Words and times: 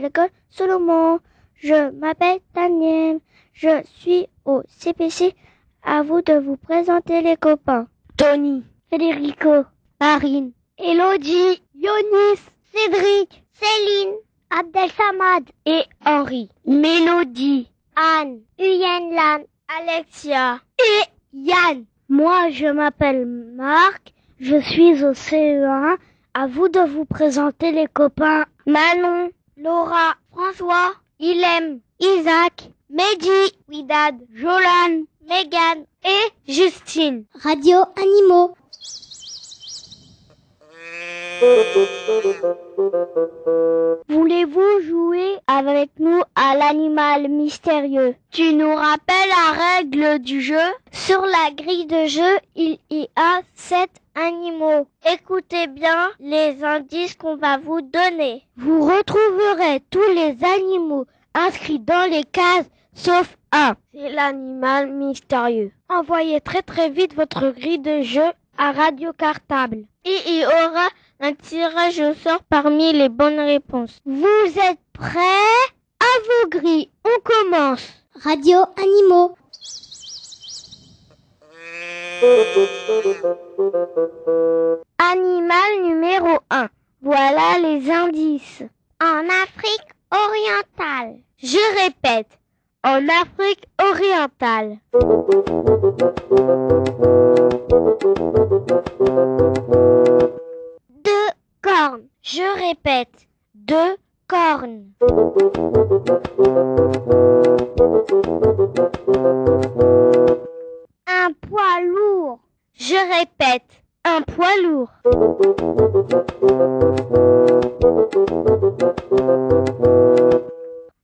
L'école 0.00 0.30
Solomon. 0.50 1.20
Je 1.54 1.90
m'appelle 1.90 2.40
Daniel, 2.54 3.20
je 3.52 3.82
suis 3.98 4.26
au 4.44 4.62
CPC. 4.66 5.34
À 5.82 6.02
vous 6.02 6.20
de 6.22 6.34
vous 6.34 6.56
présenter 6.56 7.22
les 7.22 7.36
copains. 7.36 7.86
Tony, 8.16 8.64
Federico, 8.90 9.64
Marine, 10.00 10.52
Elodie, 10.78 11.62
Yonis, 11.74 12.40
Cédric, 12.72 13.44
Céline, 13.52 14.14
Abdelsamad 14.50 15.44
et 15.66 15.82
Henri. 16.04 16.50
Mélodie, 16.66 17.70
Anne, 17.96 18.40
Huyen 18.58 19.10
Lan, 19.14 19.44
Alexia 19.80 20.60
et 20.78 21.04
Yann. 21.32 21.84
Moi, 22.08 22.50
je 22.50 22.66
m'appelle 22.66 23.26
Marc, 23.26 24.12
je 24.40 24.60
suis 24.60 25.04
au 25.04 25.12
CE1. 25.12 25.96
À 26.34 26.46
vous 26.46 26.68
de 26.68 26.80
vous 26.80 27.04
présenter 27.04 27.72
les 27.72 27.86
copains 27.86 28.44
Manon, 28.66 29.30
Laura, 29.62 30.16
François, 30.32 30.94
Ilem, 31.18 31.80
Isaac, 32.00 32.70
Mehdi, 32.88 33.52
Widad, 33.68 34.16
Jolan, 34.32 35.04
Megan 35.28 35.84
et 36.02 36.32
Justine. 36.48 37.24
Radio 37.34 37.80
Animaux. 37.96 38.54
Voulez-vous 44.08 44.80
jouer 44.82 45.36
avec 45.46 45.90
nous 45.98 46.20
à 46.34 46.54
l'animal 46.56 47.28
mystérieux? 47.28 48.14
Tu 48.30 48.52
nous 48.52 48.74
rappelles 48.74 49.28
la 49.28 49.76
règle 49.76 50.18
du 50.18 50.42
jeu? 50.42 50.60
Sur 50.92 51.22
la 51.22 51.50
grille 51.54 51.86
de 51.86 52.06
jeu, 52.06 52.38
il 52.56 52.78
y 52.90 53.08
a 53.16 53.40
sept 53.54 53.90
animaux. 54.14 54.86
Écoutez 55.10 55.66
bien 55.66 56.10
les 56.18 56.62
indices 56.62 57.14
qu'on 57.14 57.36
va 57.36 57.56
vous 57.56 57.80
donner. 57.80 58.44
Vous 58.56 58.82
retrouverez 58.82 59.80
tous 59.90 60.10
les 60.14 60.36
animaux 60.44 61.06
inscrits 61.34 61.80
dans 61.80 62.10
les 62.10 62.24
cases 62.24 62.68
sauf 62.92 63.36
un. 63.52 63.76
C'est 63.94 64.10
l'animal 64.10 64.92
mystérieux. 64.92 65.72
Envoyez 65.88 66.42
très 66.42 66.62
très 66.62 66.90
vite 66.90 67.14
votre 67.14 67.48
grille 67.50 67.78
de 67.78 68.02
jeu 68.02 68.30
à 68.58 68.72
Radio 68.72 69.12
Cartable. 69.14 69.84
Il 70.04 70.40
y 70.40 70.44
aura 70.44 70.88
un 71.20 71.34
tirage 71.34 72.00
au 72.00 72.14
sort 72.14 72.42
parmi 72.48 72.92
les 72.92 73.08
bonnes 73.08 73.38
réponses. 73.38 74.00
Vous 74.06 74.46
êtes 74.56 74.80
prêts? 74.92 75.18
À 76.00 76.18
vos 76.24 76.48
grilles, 76.48 76.90
on 77.04 77.20
commence. 77.22 77.86
Radio 78.24 78.58
Animaux. 78.78 79.36
Animal 84.98 85.82
numéro 85.82 86.38
1. 86.50 86.68
Voilà 87.02 87.58
les 87.62 87.90
indices. 87.90 88.62
En 89.02 89.24
Afrique 89.28 89.88
orientale. 90.10 91.20
Je 91.38 91.84
répète. 91.84 92.38
En 92.82 93.06
Afrique 93.08 93.66
orientale. 93.78 94.78
Répète. 102.70 103.26
Deux 103.54 103.96
cornes. 104.28 104.92
Un 111.06 111.32
poids 111.48 111.80
lourd. 111.82 112.38
Je 112.74 112.94
répète. 113.18 113.82
Un 114.04 114.22
poids 114.22 114.56
lourd. 114.62 114.90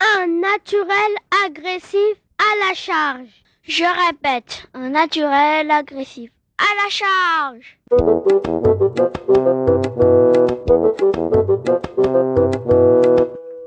Un 0.00 0.26
naturel 0.40 1.12
agressif 1.46 2.16
à 2.38 2.68
la 2.68 2.74
charge. 2.74 3.44
Je 3.62 3.84
répète. 4.06 4.68
Un 4.72 4.90
naturel 4.90 5.70
agressif 5.70 6.30
à 6.58 6.70
la 6.82 6.88
charge. 6.90 7.78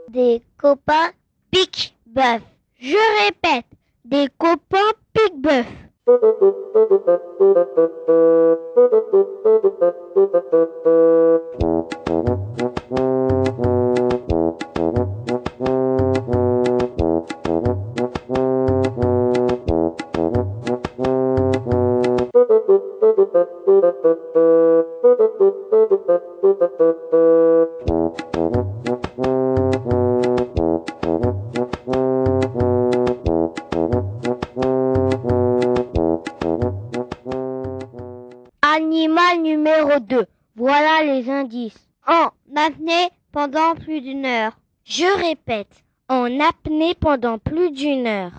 Des 0.09 0.41
copains 0.57 1.11
pique-bœuf. 1.51 2.41
Je 2.79 3.25
répète. 3.25 3.65
Des 4.05 4.27
copains 4.37 4.91
pique-bœuf. 5.13 5.67
Je 44.83 45.27
répète. 45.27 45.83
En 46.07 46.39
apnée 46.39 46.95
pendant 46.95 47.37
plus 47.37 47.71
d'une 47.71 48.07
heure. 48.07 48.31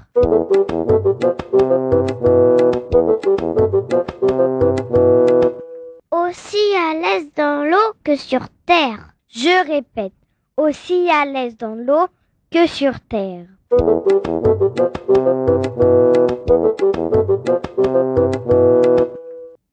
Aussi 6.10 6.66
à 6.76 6.94
l'aise 6.94 7.28
dans 7.36 7.68
l'eau 7.68 7.94
que 8.04 8.16
sur 8.16 8.48
terre. 8.66 9.14
Je 9.28 9.66
répète. 9.66 10.12
Aussi 10.56 11.08
à 11.10 11.24
l'aise 11.24 11.56
dans 11.56 11.74
l'eau 11.74 12.06
que 12.50 12.66
sur 12.66 12.98
terre. 13.00 13.46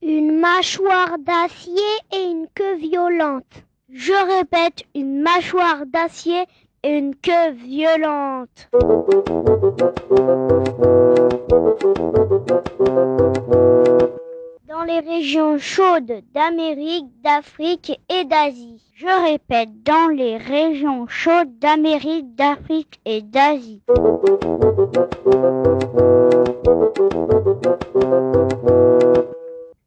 Une 0.02 0.40
mâchoire 0.40 1.18
d'acier 1.20 1.94
et 2.12 2.24
une 2.24 2.48
queue 2.54 2.76
violente. 2.78 3.67
Je 3.90 4.12
répète, 4.38 4.84
une 4.96 5.22
mâchoire 5.22 5.86
d'acier 5.86 6.44
et 6.84 6.90
une 6.90 7.16
queue 7.16 7.52
violente. 7.54 8.70
Dans 14.68 14.84
les 14.84 15.00
régions 15.00 15.58
chaudes 15.58 16.22
d'Amérique, 16.34 17.06
d'Afrique 17.24 17.98
et 18.10 18.26
d'Asie. 18.26 18.84
Je 18.94 19.32
répète, 19.32 19.70
dans 19.84 20.10
les 20.10 20.36
régions 20.36 21.08
chaudes 21.08 21.58
d'Amérique, 21.60 22.36
d'Afrique 22.36 23.00
et 23.06 23.22
d'Asie. 23.22 23.82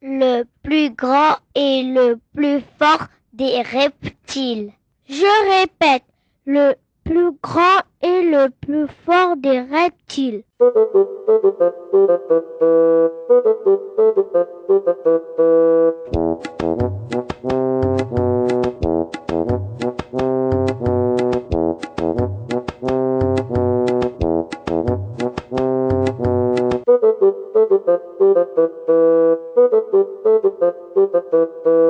Le 0.01 0.43
plus 0.63 0.89
grand 0.89 1.35
et 1.53 1.83
le 1.83 2.19
plus 2.33 2.61
fort 2.79 3.07
reptiles. 3.49 4.71
Je 5.09 5.61
répète, 5.61 6.03
le 6.45 6.75
plus 7.03 7.31
grand 7.41 7.81
et 8.01 8.21
le 8.23 8.49
plus 8.49 8.87
fort 9.05 9.35
des 9.37 9.61
reptiles. 9.61 10.43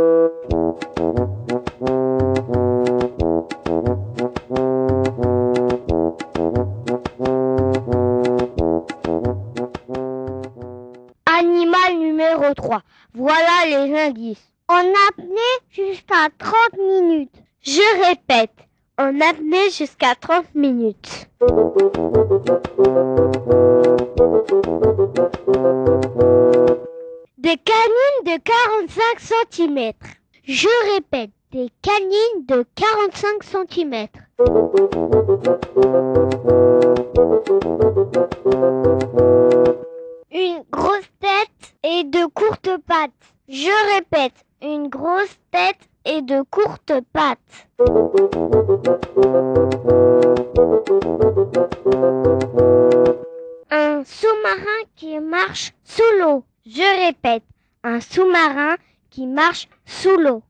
en 18.98 19.22
apnée 19.22 19.70
jusqu'à 19.70 20.16
30 20.16 20.56
minutes. 20.56 21.30
Des 27.38 27.58
canines 27.58 28.24
de 28.26 28.40
45 28.40 29.20
cm. 29.52 29.94
Je 30.44 30.94
répète, 30.96 31.30
des 31.52 31.70
canines 31.84 32.46
de 32.48 32.66
45 32.74 33.44
cm. 33.44 34.08
Une 40.32 40.64
grosse 40.72 41.12
tête 41.20 41.76
et 41.84 42.06
de 42.06 42.26
courtes 42.34 42.78
pattes. 42.88 43.12
Je 43.48 43.94
répète, 43.96 44.34
une 44.64 44.88
grosse 44.88 45.38
tête 45.52 45.91
et 46.06 46.22
de 46.22 46.42
courtes 46.44 46.94
pattes. 47.14 47.68
Un 53.70 54.04
sous-marin 54.04 54.82
qui 54.96 55.20
marche 55.20 55.74
sous 55.84 56.04
l'eau. 56.20 56.44
Je 56.66 57.06
répète, 57.06 57.44
un 57.84 58.00
sous-marin 58.00 58.76
qui 59.10 59.28
marche 59.28 59.68
sous 59.86 60.18
l'eau. 60.18 60.42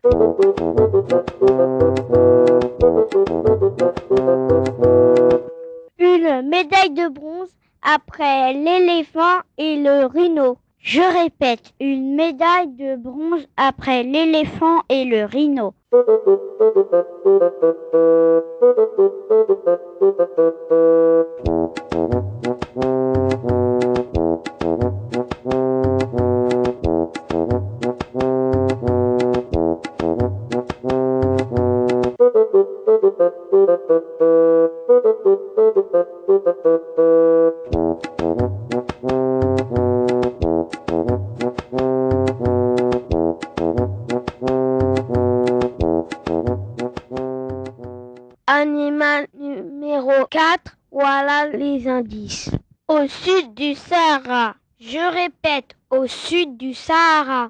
Une 6.00 6.48
médaille 6.48 6.92
de 6.92 7.10
bronze 7.10 7.50
après 7.82 8.54
l'éléphant 8.54 9.40
et 9.58 9.78
le 9.78 10.06
rhino. 10.06 10.58
Je 10.84 11.02
répète, 11.24 11.74
une 11.80 12.16
médaille 12.16 12.70
de 12.70 12.96
bronze 12.96 13.48
après 13.56 14.02
l'éléphant 14.02 14.82
et 14.90 15.06
le 15.06 15.26
rhino. 15.26 15.76
4, 50.30 50.78
voilà 50.92 51.48
les 51.48 51.88
indices. 51.88 52.50
Au 52.88 53.08
sud 53.08 53.54
du 53.54 53.76
Sahara. 53.76 54.56
Je 54.80 55.14
répète, 55.14 55.76
au 55.90 56.08
sud 56.08 56.58
du 56.58 56.74
Sahara. 56.74 57.50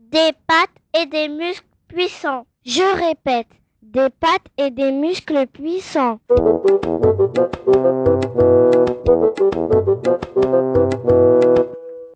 Des 0.00 0.32
pattes 0.46 0.70
et 0.94 1.06
des 1.06 1.28
muscles 1.28 1.66
puissants. 1.88 2.46
Je 2.64 3.06
répète, 3.06 3.48
des 3.82 4.08
pattes 4.20 4.46
et 4.58 4.70
des 4.70 4.92
muscles 4.92 5.46
puissants. 5.46 6.20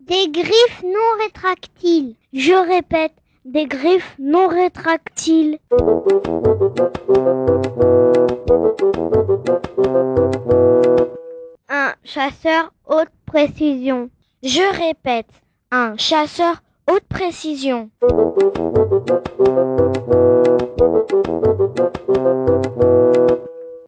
Des 0.03 0.29
griffes 0.31 0.83
non 0.85 1.25
rétractiles. 1.25 2.15
Je 2.33 2.53
répète, 2.53 3.13
des 3.57 3.65
griffes 3.65 4.15
non 4.19 4.49
rétractiles. 4.49 5.59
Un 11.71 11.95
chasseur 12.05 12.71
haute 12.87 13.09
précision. 13.25 14.11
Je 14.43 14.87
répète, 14.87 15.31
un 15.71 15.97
chasseur 15.97 16.57
haute 16.87 17.07
précision. 17.09 17.89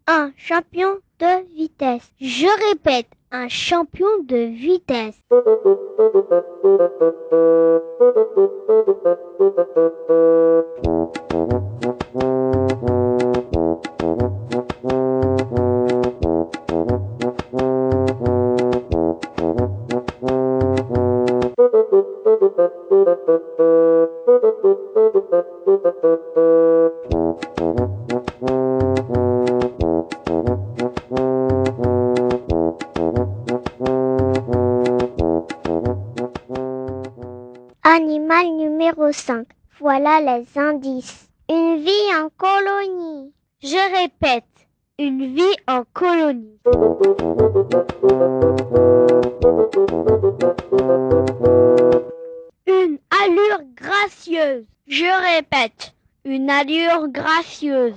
Un 0.07 0.33
champion 0.39 0.97
de 1.19 1.55
vitesse. 1.55 2.11
Je 2.23 2.71
répète, 2.71 3.09
un 3.31 3.49
champion 3.49 4.23
de 4.25 4.47
vitesse. 4.47 5.21
Une 44.99 45.35
vie 45.35 45.57
en 45.69 45.85
colonie. 45.93 46.59
Une 52.67 52.99
allure 53.23 53.63
gracieuse. 53.77 54.65
Je 54.89 55.37
répète, 55.37 55.95
une 56.25 56.51
allure 56.51 57.09
gracieuse. 57.09 57.95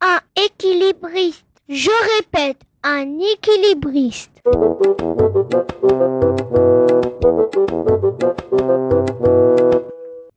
Un 0.00 0.18
équilibriste. 0.36 1.44
Je 1.68 1.90
répète, 2.16 2.58
un 2.84 3.18
équilibriste. 3.20 4.42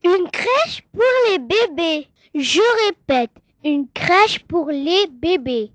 Une 0.03 0.29
crèche 0.31 0.83
pour 0.93 1.01
les 1.29 1.39
bébés. 1.39 2.07
Je 2.35 2.61
répète, 2.85 3.31
une 3.63 3.87
crèche 3.93 4.39
pour 4.47 4.69
les 4.69 5.07
bébés. 5.11 5.71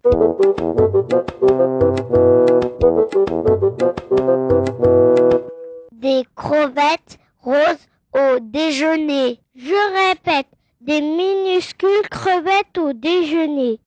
Des 5.92 6.24
crevettes 6.36 7.18
roses 7.42 7.88
au 8.14 8.38
déjeuner. 8.40 9.40
Je 9.56 10.08
répète, 10.08 10.46
des 10.80 11.02
minuscules 11.02 12.08
crevettes 12.10 12.78
au 12.78 12.92
déjeuner. 12.92 13.80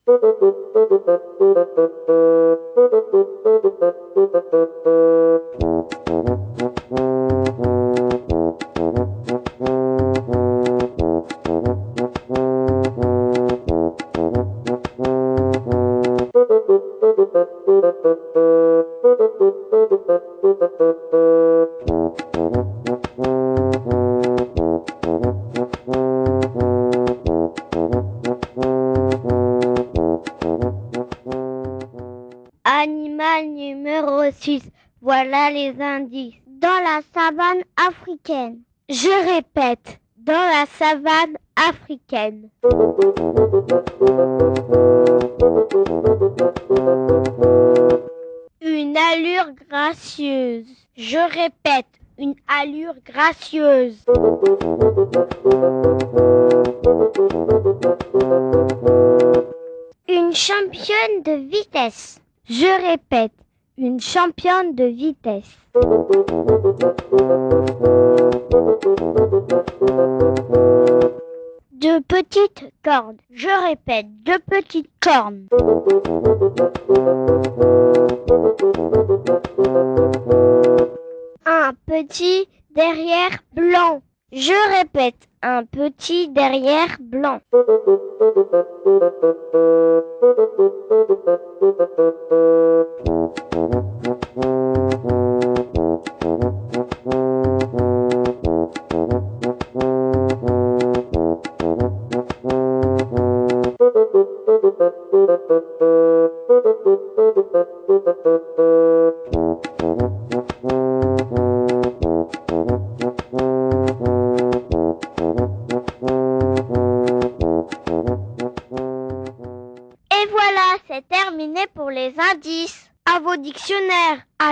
Savane 37.24 37.64
africaine. 37.78 38.60
Je 38.90 39.36
répète, 39.36 40.00
dans 40.18 40.34
la 40.34 40.66
savane 40.66 41.38
africaine. 41.56 42.50
Une 48.62 48.98
allure 48.98 49.54
gracieuse. 49.70 50.66
Je 50.98 51.18
répète, 51.18 51.88
une 52.18 52.36
allure 52.48 52.96
gracieuse. 53.06 54.04
Une 60.10 60.34
championne 60.34 61.24
de 61.24 61.50
vitesse. 61.50 62.20
Je 62.50 62.90
répète, 62.90 63.32
une 63.78 64.00
championne 64.00 64.76
de 64.76 64.86
vitesse. 64.86 65.58
De 71.72 72.00
petites 72.04 72.66
cornes. 72.84 73.18
Je 73.32 73.50
répète, 73.68 74.08
de 74.24 74.38
petites 74.50 74.92
cornes. 75.02 75.48
Un 81.46 81.74
petit 81.88 82.48
derrière 82.76 83.44
blanc. 83.54 84.02
Je 84.32 84.78
répète, 84.80 85.28
un 85.42 85.64
petit 85.66 86.30
derrière 86.30 86.98
blanc. 87.00 87.40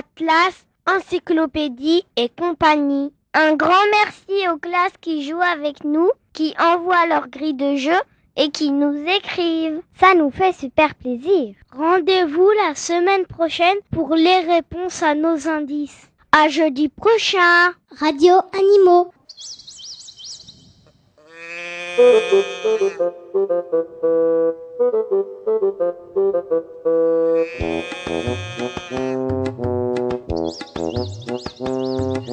Atlas, 0.01 0.65
encyclopédie 0.88 2.03
et 2.15 2.29
compagnie. 2.29 3.13
Un 3.34 3.55
grand 3.55 3.86
merci 4.03 4.48
aux 4.50 4.58
classes 4.58 4.98
qui 5.00 5.27
jouent 5.27 5.41
avec 5.41 5.84
nous, 5.84 6.10
qui 6.34 6.53
envoient 6.60 7.08
leur 7.08 7.29
grille 7.29 7.53
de 7.53 7.75
jeu 7.75 8.00
et 8.36 8.50
qui 8.50 8.72
nous 8.72 8.96
écrivent. 9.08 9.81
Ça 10.00 10.13
nous 10.15 10.31
fait 10.31 10.53
super 10.53 10.96
plaisir. 10.96 11.55
Rendez-vous 11.72 12.50
la 12.67 12.75
semaine 12.75 13.25
prochaine 13.25 13.77
pour 13.91 14.15
les 14.15 14.39
réponses 14.39 15.03
à 15.03 15.15
nos 15.15 15.48
indices. 15.48 16.10
À 16.31 16.50
jeudi 16.50 16.89
prochain. 16.89 17.74
Radio 18.00 18.36
Animaux. 18.53 19.12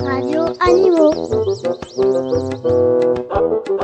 Radio 0.05 0.55
Animaux. 0.61 1.12
Radio 3.28 3.78